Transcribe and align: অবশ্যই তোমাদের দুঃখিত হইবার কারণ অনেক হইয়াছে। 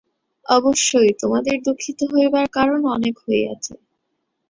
অবশ্যই 0.45 1.11
তোমাদের 1.21 1.55
দুঃখিত 1.65 1.99
হইবার 2.13 2.45
কারণ 2.51 2.79
অনেক 2.95 3.15
হইয়াছে। 3.19 3.73